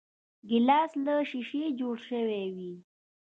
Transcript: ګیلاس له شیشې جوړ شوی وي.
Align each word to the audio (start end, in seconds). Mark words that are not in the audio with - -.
ګیلاس 0.49 0.91
له 1.05 1.15
شیشې 1.29 1.63
جوړ 1.79 1.95
شوی 2.07 2.43
وي. 2.55 2.73